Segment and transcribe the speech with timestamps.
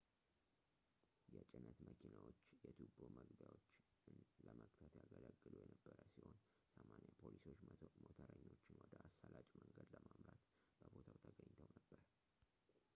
[1.33, 3.67] የጭነት መኪናዎች የቱቦ መግቢያዎች
[4.13, 6.39] ን ለመግታት ያገለግሉ የነበረ ሲሆን
[6.79, 7.13] 80
[7.57, 7.61] ፖሊሶች
[8.07, 10.41] ሞተረኞችን ወደ አሳላጭ መንገድ ለመምራት
[10.81, 12.01] በቦታው ተገኝተው ነበር